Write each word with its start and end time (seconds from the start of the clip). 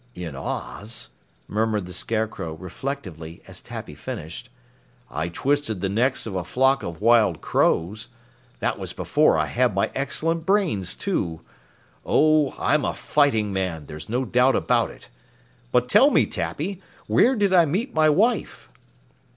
"In 0.15 0.35
Oz," 0.35 1.09
murmured 1.47 1.85
the 1.85 1.93
Scarecrow 1.93 2.55
reflectively 2.55 3.43
as 3.47 3.61
Tappy 3.61 3.93
finished, 3.93 4.49
"I 5.11 5.29
twisted 5.29 5.79
the 5.79 5.89
necks 5.89 6.25
of 6.25 6.33
a 6.33 6.43
flock 6.43 6.81
of 6.81 7.01
wild 7.01 7.39
crows 7.41 8.07
that 8.57 8.79
was 8.79 8.93
before 8.93 9.37
I 9.37 9.45
had 9.45 9.75
my 9.75 9.91
excellent 9.93 10.43
brains, 10.43 10.95
too. 10.95 11.41
Oh, 12.03 12.55
I'm 12.57 12.83
a 12.83 12.95
fighting 12.95 13.53
man, 13.53 13.85
there's 13.85 14.09
no 14.09 14.25
doubt 14.25 14.55
about 14.55 14.89
it. 14.89 15.09
But 15.71 15.87
tell 15.87 16.09
me, 16.09 16.25
Tappy, 16.25 16.81
where 17.05 17.35
did 17.35 17.53
I 17.53 17.65
meet 17.65 17.93
my 17.93 18.09
wife?" 18.09 18.69